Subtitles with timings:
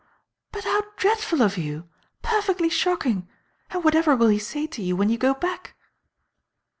[0.51, 1.87] "But how dreadful of you!
[2.23, 3.29] Perfectly shocking!
[3.69, 5.75] And whatever will he say to you when you go back?"